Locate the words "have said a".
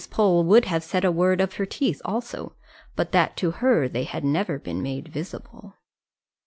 0.65-1.11